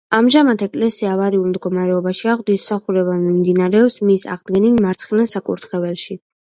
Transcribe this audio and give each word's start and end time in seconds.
ამჟამად 0.17 0.61
ეკლესია 0.67 1.11
ავარიულ 1.15 1.43
მდგომარეობაშია, 1.51 2.35
ღვთისმსახურება 2.41 3.21
მიმდინარეობს 3.29 4.03
მის 4.09 4.29
აღდგენილ 4.39 4.85
მარცხენა 4.89 5.33
საკურთხეველში. 5.39 6.25